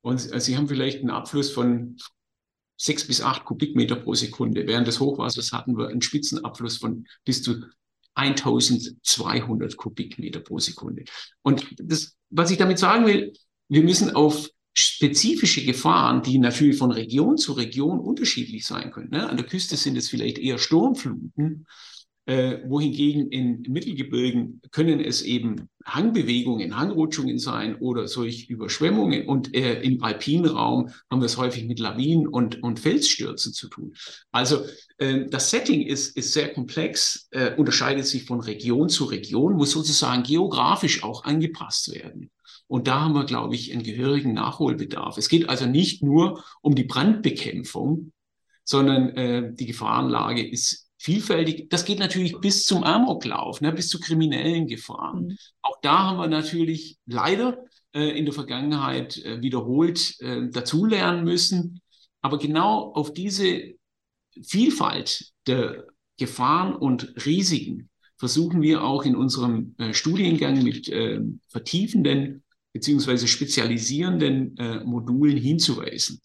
[0.02, 1.96] Und äh, Sie haben vielleicht einen Abfluss von
[2.76, 4.68] sechs bis acht Kubikmeter pro Sekunde.
[4.68, 7.64] Während des Hochwassers hatten wir einen Spitzenabfluss von bis zu
[8.16, 11.06] 1200 Kubikmeter pro Sekunde.
[11.42, 13.32] Und das, was ich damit sagen will,
[13.70, 19.12] wir müssen auf spezifische Gefahren, die natürlich von Region zu Region unterschiedlich sein können.
[19.12, 19.30] Ne?
[19.30, 21.66] An der Küste sind es vielleicht eher Sturmfluten,
[22.26, 29.28] äh, wohingegen in Mittelgebirgen können es eben Hangbewegungen, Hangrutschungen sein oder solch Überschwemmungen.
[29.28, 33.68] Und äh, im alpinen Raum haben wir es häufig mit Lawinen und, und Felsstürzen zu
[33.68, 33.94] tun.
[34.32, 34.64] Also
[35.00, 39.72] äh, das Setting ist, ist sehr komplex, äh, unterscheidet sich von Region zu Region, muss
[39.72, 42.32] sozusagen geografisch auch angepasst werden.
[42.74, 45.20] Und da haben wir, glaube ich, einen gehörigen Nachholbedarf.
[45.20, 48.12] Es geht also nicht nur um die Brandbekämpfung,
[48.64, 51.70] sondern äh, die Gefahrenlage ist vielfältig.
[51.70, 55.28] Das geht natürlich bis zum Amoklauf, ne, bis zu kriminellen Gefahren.
[55.28, 55.38] Mhm.
[55.62, 61.80] Auch da haben wir natürlich leider äh, in der Vergangenheit äh, wiederholt äh, dazulernen müssen.
[62.22, 63.76] Aber genau auf diese
[64.42, 65.86] Vielfalt der
[66.18, 72.43] Gefahren und Risiken versuchen wir auch in unserem äh, Studiengang mit äh, vertiefenden
[72.74, 76.22] beziehungsweise spezialisierenden äh, Modulen hinzuweisen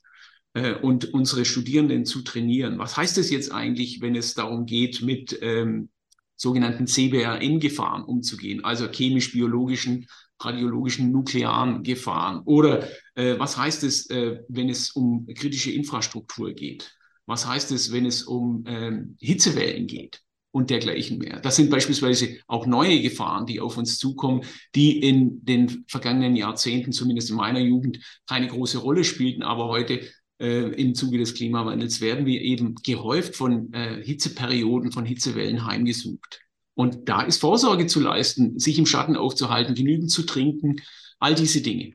[0.55, 2.79] äh, und unsere Studierenden zu trainieren.
[2.79, 5.91] Was heißt das jetzt eigentlich, wenn es darum geht, mit ähm,
[6.37, 10.09] sogenannten CBRN-Gefahren umzugehen, also chemisch-biologischen,
[10.41, 12.41] radiologischen, nuklearen Gefahren?
[12.45, 16.97] Oder äh, was heißt es, äh, wenn es um kritische Infrastruktur geht?
[17.27, 20.23] Was heißt es, wenn es um ähm, Hitzewellen geht?
[20.51, 21.41] Und dergleichen mehr.
[21.41, 24.43] Das sind beispielsweise auch neue Gefahren, die auf uns zukommen,
[24.75, 30.01] die in den vergangenen Jahrzehnten, zumindest in meiner Jugend, keine große Rolle spielten, aber heute
[30.41, 36.41] äh, im Zuge des Klimawandels werden wir eben gehäuft von äh, Hitzeperioden, von Hitzewellen heimgesucht.
[36.75, 40.77] Und da ist Vorsorge zu leisten, sich im Schatten aufzuhalten, genügend zu trinken,
[41.19, 41.95] all diese Dinge.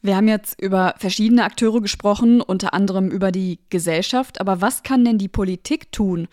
[0.00, 4.40] Wir haben jetzt über verschiedene Akteure gesprochen, unter anderem über die Gesellschaft.
[4.40, 6.28] Aber was kann denn die Politik tun,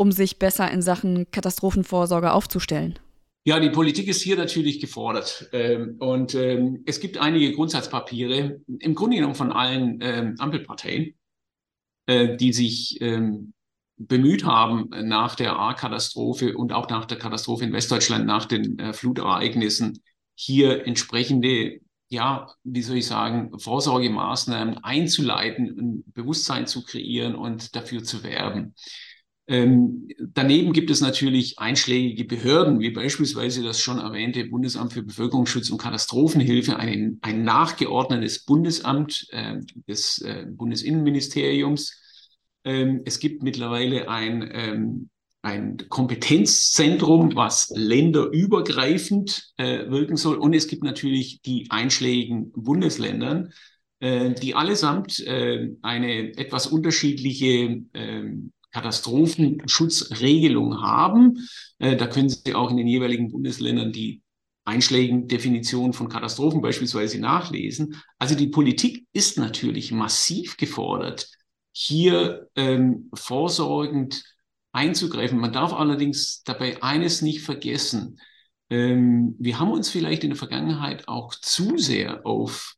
[0.00, 2.98] um sich besser in Sachen Katastrophenvorsorge aufzustellen?
[3.44, 5.48] Ja, die Politik ist hier natürlich gefordert.
[5.52, 11.14] Ähm, und ähm, es gibt einige Grundsatzpapiere, im Grunde genommen von allen ähm, Ampelparteien,
[12.06, 12.98] äh, die sich
[14.02, 18.94] bemüht haben, nach der A-Katastrophe und auch nach der Katastrophe in Westdeutschland, nach den äh,
[18.94, 20.02] Flutereignissen,
[20.34, 21.80] hier entsprechende
[22.12, 28.74] ja, wie soll ich sagen, Vorsorgemaßnahmen einzuleiten, ein Bewusstsein zu kreieren und dafür zu werben.
[29.50, 35.70] Ähm, daneben gibt es natürlich einschlägige Behörden, wie beispielsweise das schon erwähnte Bundesamt für Bevölkerungsschutz
[35.70, 39.58] und Katastrophenhilfe, ein, ein nachgeordnetes Bundesamt äh,
[39.88, 42.00] des äh, Bundesinnenministeriums.
[42.62, 45.10] Ähm, es gibt mittlerweile ein, ähm,
[45.42, 50.36] ein Kompetenzzentrum, was länderübergreifend äh, wirken soll.
[50.36, 53.52] Und es gibt natürlich die einschlägigen Bundesländern,
[53.98, 61.48] äh, die allesamt äh, eine etwas unterschiedliche ähm, Katastrophenschutzregelung haben.
[61.78, 64.22] Äh, da können Sie auch in den jeweiligen Bundesländern die
[64.64, 68.00] einschlägigen Definitionen von Katastrophen beispielsweise nachlesen.
[68.18, 71.28] Also die Politik ist natürlich massiv gefordert,
[71.72, 74.22] hier ähm, vorsorgend
[74.72, 75.38] einzugreifen.
[75.38, 78.20] Man darf allerdings dabei eines nicht vergessen.
[78.68, 82.76] Ähm, wir haben uns vielleicht in der Vergangenheit auch zu sehr auf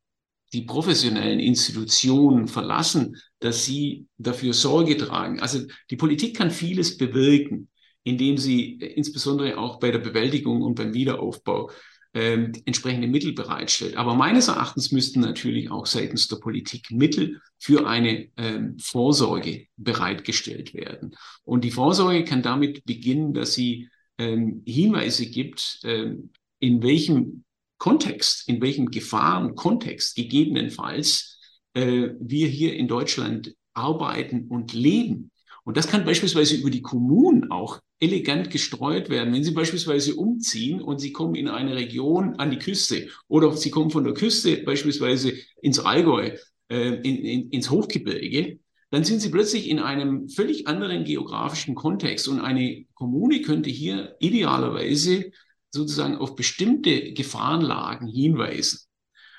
[0.53, 5.41] die professionellen Institutionen verlassen, dass sie dafür Sorge tragen.
[5.41, 5.61] Also
[5.91, 7.69] die Politik kann vieles bewirken,
[8.05, 11.71] indem sie äh, insbesondere auch bei der Bewältigung und beim Wiederaufbau
[12.15, 13.97] ähm, entsprechende Mittel bereitstellt.
[13.97, 20.75] Aber meines Erachtens müssten natürlich auch seitens der Politik Mittel für eine ähm, Vorsorge bereitgestellt
[20.75, 21.17] werden.
[21.45, 23.89] Und die Vorsorge kann damit beginnen, dass sie
[24.19, 27.45] ähm, Hinweise gibt, ähm, in welchem
[27.83, 31.41] Kontext, in welchem Gefahrenkontext gegebenenfalls
[31.75, 35.33] äh, wir hier in Deutschland arbeiten und leben.
[35.65, 39.35] Und das kann beispielsweise über die Kommunen auch elegant gestreut werden.
[39.35, 43.71] Wenn Sie beispielsweise umziehen und Sie kommen in eine Region an die Küste oder Sie
[43.73, 46.37] kommen von der Küste beispielsweise ins Allgäu,
[46.69, 48.61] äh, in, in, ins Hochgebirge,
[48.93, 54.15] dann sind Sie plötzlich in einem völlig anderen geografischen Kontext und eine Kommune könnte hier
[54.21, 55.33] idealerweise
[55.73, 58.81] sozusagen auf bestimmte Gefahrenlagen hinweisen.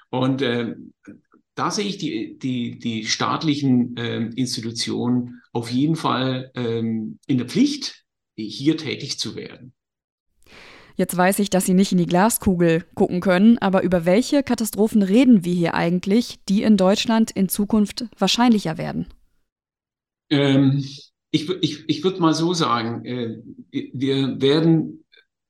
[0.09, 0.75] Und äh,
[1.55, 7.47] da sehe ich die, die, die staatlichen äh, Institutionen auf jeden Fall ähm, in der
[7.47, 8.03] Pflicht,
[8.35, 9.73] hier tätig zu werden.
[10.95, 15.03] Jetzt weiß ich, dass Sie nicht in die Glaskugel gucken können, aber über welche Katastrophen
[15.03, 19.07] reden wir hier eigentlich, die in Deutschland in Zukunft wahrscheinlicher werden?
[20.29, 20.83] Ähm,
[21.31, 23.37] ich ich, ich würde mal so sagen, äh,
[23.71, 25.02] wir werden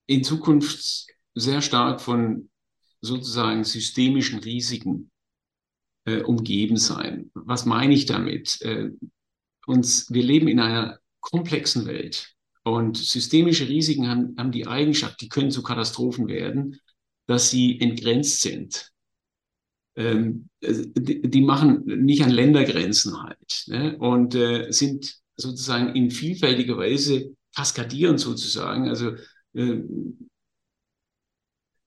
[0.06, 2.50] in Zukunft sehr stark von
[3.02, 5.12] sozusagen systemischen Risiken
[6.06, 7.32] äh, umgeben sein.
[7.34, 8.62] Was meine ich damit?
[8.62, 8.90] Äh,
[9.66, 15.30] uns, wir leben in einer komplexen Welt und systemische Risiken haben, haben die Eigenschaft, die
[15.30, 16.80] können zu Katastrophen werden,
[17.28, 18.90] dass sie entgrenzt sind.
[19.96, 23.96] Ähm, die, die, machen nicht an Ländergrenzen halt ne?
[24.00, 28.90] und äh, sind sozusagen in vielfältiger Weise kaskadieren sozusagen.
[28.90, 29.16] Also
[29.54, 29.82] äh,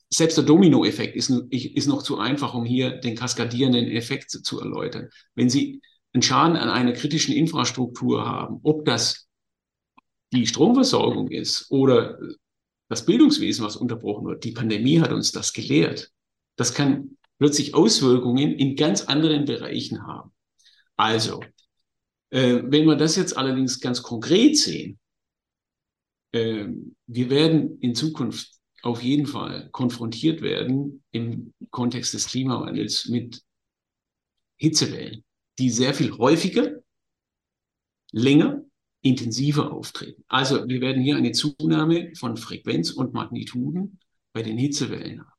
[0.09, 4.61] selbst der Dominoeffekt ist, ist noch zu einfach, um hier den kaskadierenden Effekt zu, zu
[4.61, 5.09] erläutern.
[5.35, 9.29] Wenn Sie einen Schaden an einer kritischen Infrastruktur haben, ob das
[10.33, 12.18] die Stromversorgung ist oder
[12.88, 16.11] das Bildungswesen, was unterbrochen wird, die Pandemie hat uns das gelehrt.
[16.57, 20.33] Das kann plötzlich Auswirkungen in ganz anderen Bereichen haben.
[20.96, 21.42] Also,
[22.31, 24.98] äh, wenn wir das jetzt allerdings ganz konkret sehen,
[26.32, 26.66] äh,
[27.06, 33.42] wir werden in Zukunft auf jeden Fall konfrontiert werden im Kontext des Klimawandels mit
[34.56, 35.24] Hitzewellen,
[35.58, 36.82] die sehr viel häufiger,
[38.12, 38.64] länger,
[39.02, 40.24] intensiver auftreten.
[40.28, 43.98] Also wir werden hier eine Zunahme von Frequenz und Magnituden
[44.32, 45.32] bei den Hitzewellen haben.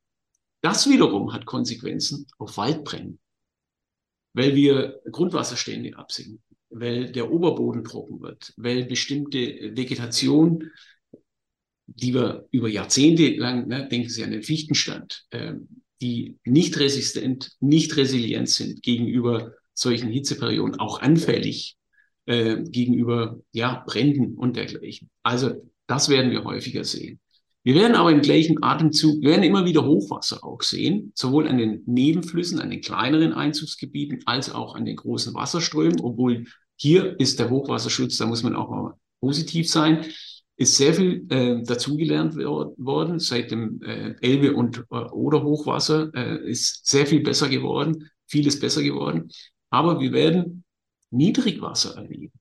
[0.60, 3.20] Das wiederum hat Konsequenzen auf Waldbränden,
[4.34, 9.38] weil wir Grundwasserstände absinken, weil der Oberboden trocken wird, weil bestimmte
[9.76, 10.70] Vegetation
[11.88, 15.54] die wir über Jahrzehnte lang, ne, denken Sie an den Fichtenstand, äh,
[16.00, 21.76] die nicht resistent, nicht resilient sind gegenüber solchen Hitzeperioden, auch anfällig
[22.26, 25.08] äh, gegenüber ja, Bränden und dergleichen.
[25.22, 27.20] Also das werden wir häufiger sehen.
[27.68, 31.82] Wir werden aber im gleichen Atemzug, werden immer wieder Hochwasser auch sehen, sowohl an den
[31.84, 37.50] Nebenflüssen, an den kleineren Einzugsgebieten, als auch an den großen Wasserströmen, obwohl hier ist der
[37.50, 40.06] Hochwasserschutz, da muss man auch mal positiv sein
[40.56, 46.86] ist sehr viel äh, dazugelernt worden seit dem äh, Elbe- und äh, Oder-Hochwasser, äh, ist
[46.86, 49.28] sehr viel besser geworden, vieles besser geworden.
[49.68, 50.64] Aber wir werden
[51.10, 52.32] Niedrigwasser erleben.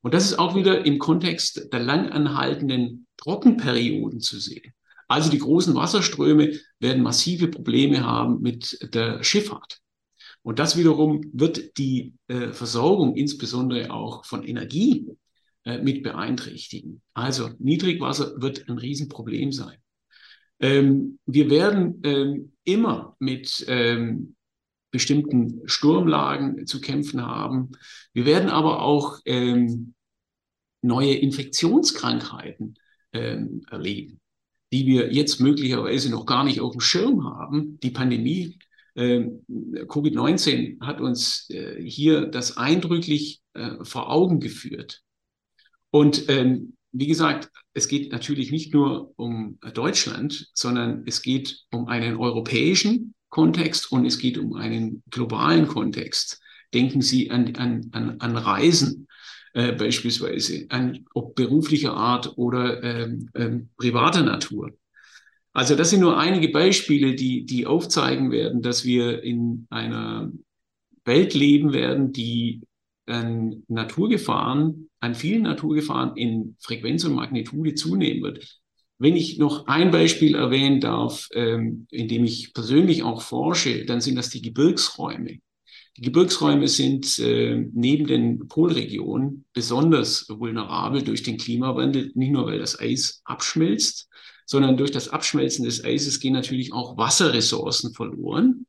[0.00, 4.72] Und das ist auch wieder im Kontext der langanhaltenden Trockenperioden zu sehen.
[5.08, 9.80] Also die großen Wasserströme werden massive Probleme haben mit der Schifffahrt.
[10.42, 15.06] Und das wiederum wird die äh, Versorgung insbesondere auch von Energie
[15.64, 17.02] äh, mit beeinträchtigen.
[17.14, 19.76] Also Niedrigwasser wird ein Riesenproblem sein.
[20.58, 24.34] Ähm, wir werden ähm, immer mit ähm,
[24.90, 27.72] bestimmten Sturmlagen zu kämpfen haben.
[28.12, 29.94] Wir werden aber auch ähm,
[30.82, 32.76] neue Infektionskrankheiten
[33.12, 34.20] ähm, erleben,
[34.72, 37.78] die wir jetzt möglicherweise noch gar nicht auf dem Schirm haben.
[37.80, 38.58] Die Pandemie
[38.94, 45.02] ähm, Covid-19 hat uns äh, hier das eindrücklich äh, vor Augen geführt.
[45.90, 51.86] Und ähm, wie gesagt, es geht natürlich nicht nur um Deutschland, sondern es geht um
[51.86, 56.40] einen europäischen Kontext und es geht um einen globalen Kontext.
[56.74, 59.08] Denken Sie an, an, an, an Reisen
[59.54, 64.72] äh, beispielsweise, an ob beruflicher Art oder ähm, ähm, privater Natur.
[65.52, 70.32] Also das sind nur einige Beispiele, die, die aufzeigen werden, dass wir in einer
[71.04, 72.62] Welt leben werden, die
[73.06, 78.60] an Naturgefahren, an vielen Naturgefahren in Frequenz und Magnitude zunehmen wird.
[78.98, 84.00] Wenn ich noch ein Beispiel erwähnen darf, ähm, in dem ich persönlich auch forsche, dann
[84.00, 85.40] sind das die Gebirgsräume.
[85.96, 92.58] Die Gebirgsräume sind äh, neben den Polregionen besonders vulnerabel durch den Klimawandel, nicht nur weil
[92.58, 94.08] das Eis abschmilzt,
[94.46, 98.66] sondern durch das Abschmelzen des Eises gehen natürlich auch Wasserressourcen verloren.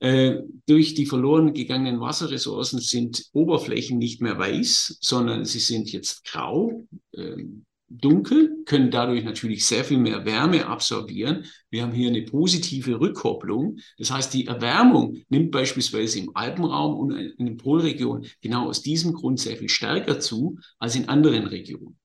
[0.00, 6.24] Äh, durch die verloren gegangenen Wasserressourcen sind Oberflächen nicht mehr weiß, sondern sie sind jetzt
[6.24, 7.44] grau, äh,
[7.88, 11.44] dunkel, können dadurch natürlich sehr viel mehr Wärme absorbieren.
[11.70, 13.78] Wir haben hier eine positive Rückkopplung.
[13.98, 19.12] Das heißt, die Erwärmung nimmt beispielsweise im Alpenraum und in den Polregionen genau aus diesem
[19.12, 21.98] Grund sehr viel stärker zu als in anderen Regionen.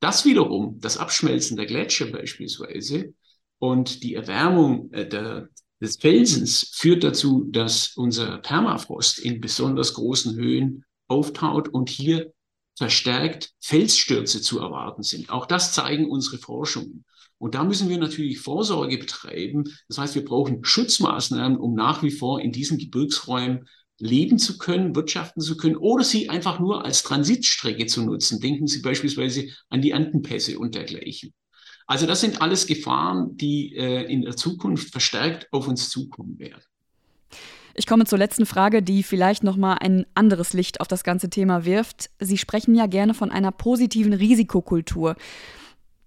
[0.00, 3.14] Das wiederum, das Abschmelzen der Gletscher beispielsweise
[3.58, 5.48] und die Erwärmung äh, der,
[5.80, 12.33] des Felsens führt dazu, dass unser Permafrost in besonders großen Höhen auftaut und hier
[12.76, 15.30] verstärkt Felsstürze zu erwarten sind.
[15.30, 17.04] Auch das zeigen unsere Forschungen.
[17.38, 19.64] Und da müssen wir natürlich Vorsorge betreiben.
[19.88, 23.68] Das heißt, wir brauchen Schutzmaßnahmen, um nach wie vor in diesen Gebirgsräumen
[23.98, 28.40] leben zu können, wirtschaften zu können oder sie einfach nur als Transitstrecke zu nutzen.
[28.40, 31.32] Denken Sie beispielsweise an die Andenpässe und dergleichen.
[31.86, 36.62] Also das sind alles Gefahren, die äh, in der Zukunft verstärkt auf uns zukommen werden.
[37.74, 41.28] Ich komme zur letzten Frage, die vielleicht noch mal ein anderes Licht auf das ganze
[41.28, 42.10] Thema wirft.
[42.20, 45.16] Sie sprechen ja gerne von einer positiven Risikokultur.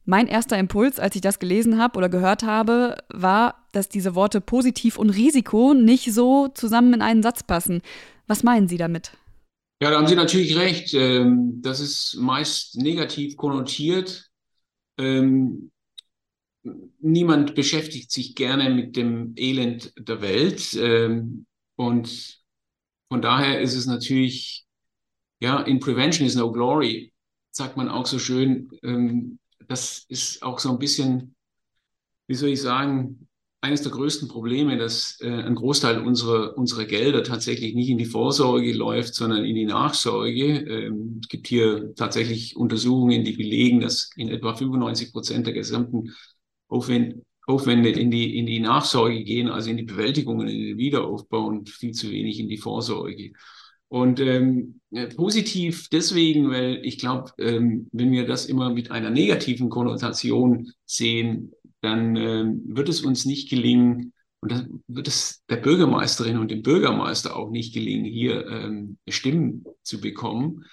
[0.05, 4.39] Mein erster Impuls, als ich das gelesen habe oder gehört habe, war, dass diese Worte
[4.39, 7.81] positiv und Risiko nicht so zusammen in einen Satz passen.
[8.25, 9.11] Was meinen Sie damit?
[9.81, 10.93] Ja, da haben Sie natürlich recht.
[10.93, 14.29] Ähm, das ist meist negativ konnotiert.
[14.97, 15.71] Ähm,
[16.99, 20.73] niemand beschäftigt sich gerne mit dem Elend der Welt.
[21.77, 22.41] Und
[23.09, 24.65] von daher ist es natürlich,
[25.39, 27.13] ja, in Prevention is no glory,
[27.51, 28.69] sagt man auch so schön.
[28.83, 31.35] Ähm, das ist auch so ein bisschen,
[32.27, 33.27] wie soll ich sagen,
[33.61, 38.05] eines der größten Probleme, dass äh, ein Großteil unserer, unserer Gelder tatsächlich nicht in die
[38.05, 40.59] Vorsorge läuft, sondern in die Nachsorge.
[40.59, 46.13] Ähm, es gibt hier tatsächlich Untersuchungen, die belegen, dass in etwa 95 Prozent der gesamten
[46.67, 50.77] Aufwände, Aufwände in die, in die Nachsorge gehen, also in die Bewältigung und in den
[50.77, 53.31] Wiederaufbau und viel zu wenig in die Vorsorge.
[53.87, 54.81] Und ähm,
[55.15, 61.53] positiv deswegen, weil ich glaube, ähm, wenn wir das immer mit einer negativen Konnotation sehen,
[61.81, 66.61] dann ähm, wird es uns nicht gelingen, und dann wird es der Bürgermeisterin und dem
[66.61, 70.65] Bürgermeister auch nicht gelingen, hier ähm, Stimmen zu bekommen.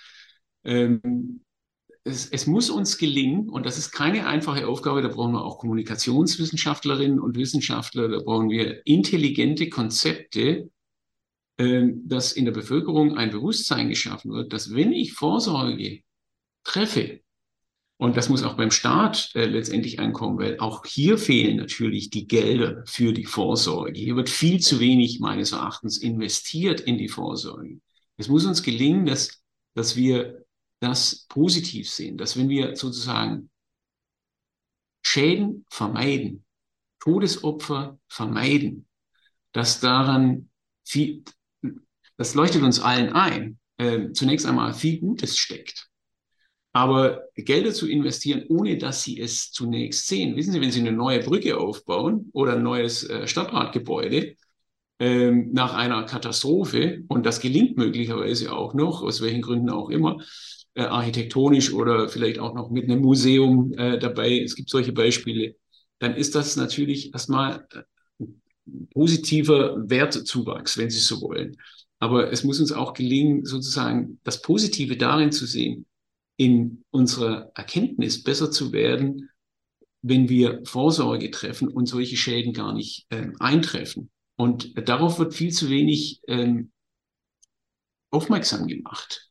[0.64, 1.40] Ähm,
[2.04, 5.58] es, es, muss uns gelingen, und das ist keine einfache Aufgabe, da brauchen wir auch
[5.58, 10.70] Kommunikationswissenschaftlerinnen und Wissenschaftler, da brauchen wir intelligente Konzepte,
[11.56, 16.00] äh, dass in der Bevölkerung ein Bewusstsein geschaffen wird, dass wenn ich Vorsorge
[16.62, 17.20] treffe,
[17.96, 22.26] und das muss auch beim Staat äh, letztendlich ankommen, weil auch hier fehlen natürlich die
[22.26, 23.98] Gelder für die Vorsorge.
[23.98, 27.80] Hier wird viel zu wenig meines Erachtens investiert in die Vorsorge.
[28.16, 29.42] Es muss uns gelingen, dass,
[29.74, 30.43] dass wir
[30.80, 33.50] das positiv sehen, dass wenn wir sozusagen
[35.02, 36.44] Schäden vermeiden,
[37.00, 38.86] Todesopfer vermeiden,
[39.52, 40.48] dass daran
[40.84, 41.22] viel,
[42.16, 45.88] das leuchtet uns allen ein, äh, zunächst einmal viel Gutes steckt.
[46.72, 50.92] Aber Gelder zu investieren, ohne dass Sie es zunächst sehen, wissen Sie, wenn Sie eine
[50.92, 54.34] neue Brücke aufbauen oder ein neues äh, Stadtratgebäude
[54.98, 60.20] äh, nach einer Katastrophe, und das gelingt möglicherweise auch noch, aus welchen Gründen auch immer,
[60.74, 65.56] äh, architektonisch oder vielleicht auch noch mit einem Museum äh, dabei, es gibt solche Beispiele,
[65.98, 68.26] dann ist das natürlich erstmal äh,
[68.92, 71.56] positiver Wertzuwachs, wenn Sie so wollen.
[71.98, 75.86] Aber es muss uns auch gelingen, sozusagen das Positive darin zu sehen,
[76.36, 79.30] in unserer Erkenntnis besser zu werden,
[80.02, 84.10] wenn wir Vorsorge treffen und solche Schäden gar nicht ähm, eintreffen.
[84.36, 86.72] Und darauf wird viel zu wenig ähm,
[88.10, 89.30] aufmerksam gemacht.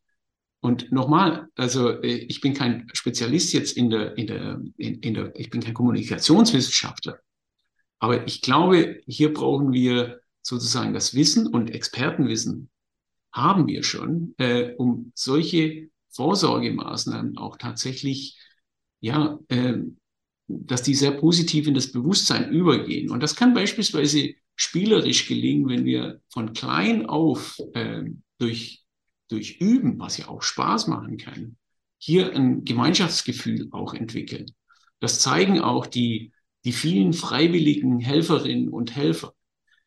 [0.63, 5.13] Und nochmal, also äh, ich bin kein Spezialist jetzt in der, in der, in, in
[5.13, 7.19] der, ich bin kein Kommunikationswissenschaftler.
[7.99, 12.69] Aber ich glaube, hier brauchen wir sozusagen das Wissen und Expertenwissen
[13.33, 18.39] haben wir schon, äh, um solche Vorsorgemaßnahmen auch tatsächlich,
[19.01, 19.79] ja, äh,
[20.47, 23.09] dass die sehr positiv in das Bewusstsein übergehen.
[23.09, 28.03] Und das kann beispielsweise spielerisch gelingen, wenn wir von klein auf äh,
[28.37, 28.82] durch
[29.33, 31.57] durch Üben, was ja auch Spaß machen kann,
[31.97, 34.45] hier ein Gemeinschaftsgefühl auch entwickeln.
[34.99, 36.31] Das zeigen auch die,
[36.65, 39.33] die vielen freiwilligen Helferinnen und Helfer,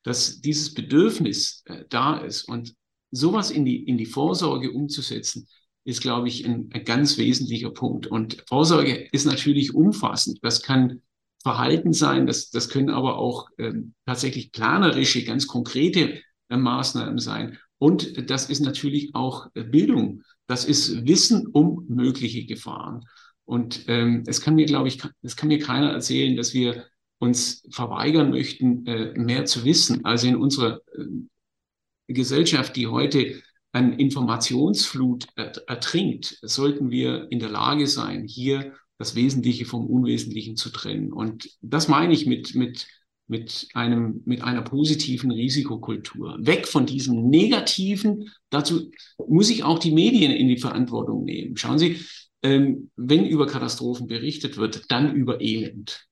[0.03, 2.43] dass dieses Bedürfnis äh, da ist.
[2.49, 2.75] Und
[3.13, 5.47] sowas in die, in die Vorsorge umzusetzen,
[5.85, 8.09] ist, glaube ich, ein, ein ganz wesentlicher Punkt.
[8.09, 10.41] Und Vorsorge ist natürlich umfassend.
[10.43, 11.03] Das kann
[11.45, 17.59] Verhalten sein, das, das können aber auch ähm, tatsächlich planerische, ganz konkrete äh, Maßnahmen sein.
[17.79, 20.23] Und das ist natürlich auch Bildung.
[20.47, 23.05] Das ist Wissen um mögliche Gefahren.
[23.45, 26.87] Und ähm, es kann mir, glaube ich, es kann mir keiner erzählen, dass wir
[27.19, 30.05] uns verweigern möchten, äh, mehr zu wissen.
[30.05, 33.41] Also in unserer äh, Gesellschaft, die heute
[33.73, 40.71] an Informationsflut ertrinkt, sollten wir in der Lage sein, hier das Wesentliche vom Unwesentlichen zu
[40.71, 41.13] trennen.
[41.13, 42.87] Und das meine ich mit, mit
[43.29, 46.37] mit einem, mit einer positiven Risikokultur.
[46.41, 48.31] Weg von diesem negativen.
[48.51, 48.91] Dazu
[49.27, 51.57] muss ich auch die Medien in die Verantwortung nehmen.
[51.57, 52.01] Schauen Sie,
[52.43, 56.07] ähm, wenn über Katastrophen berichtet wird, dann über Elend.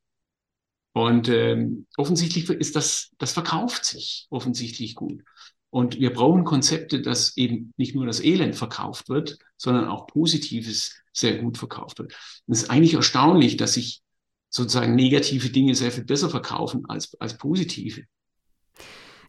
[0.92, 5.22] Und ähm, offensichtlich ist das, das verkauft sich offensichtlich gut.
[5.70, 10.94] Und wir brauchen Konzepte, dass eben nicht nur das Elend verkauft wird, sondern auch Positives
[11.12, 12.12] sehr gut verkauft wird.
[12.46, 14.03] Und es ist eigentlich erstaunlich, dass sich
[14.54, 18.04] sozusagen negative Dinge sehr viel besser verkaufen als, als positive.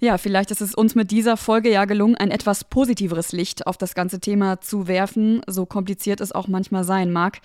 [0.01, 3.77] Ja, vielleicht ist es uns mit dieser Folge ja gelungen, ein etwas positiveres Licht auf
[3.77, 7.39] das ganze Thema zu werfen, so kompliziert es auch manchmal sein mag.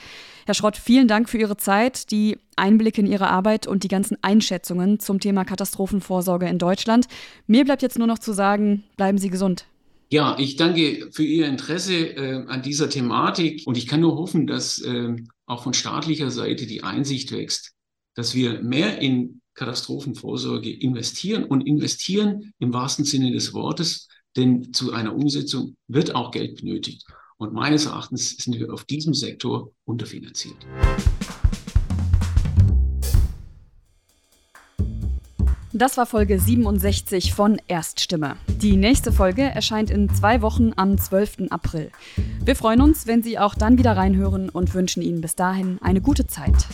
[0.47, 4.19] Herr Schrott, vielen Dank für Ihre Zeit, die Einblicke in Ihre Arbeit und die ganzen
[4.21, 7.07] Einschätzungen zum Thema Katastrophenvorsorge in Deutschland.
[7.47, 9.65] Mir bleibt jetzt nur noch zu sagen, bleiben Sie gesund.
[10.13, 14.49] Ja, ich danke für Ihr Interesse äh, an dieser Thematik und ich kann nur hoffen,
[14.49, 15.15] dass äh,
[15.51, 17.73] auch von staatlicher Seite die Einsicht wächst,
[18.15, 24.93] dass wir mehr in Katastrophenvorsorge investieren und investieren im wahrsten Sinne des Wortes, denn zu
[24.93, 27.05] einer Umsetzung wird auch Geld benötigt.
[27.37, 30.57] Und meines Erachtens sind wir auf diesem Sektor unterfinanziert.
[35.81, 38.37] Das war Folge 67 von Erststimme.
[38.49, 41.47] Die nächste Folge erscheint in zwei Wochen am 12.
[41.49, 41.91] April.
[42.45, 46.03] Wir freuen uns, wenn Sie auch dann wieder reinhören und wünschen Ihnen bis dahin eine
[46.03, 46.67] gute Zeit.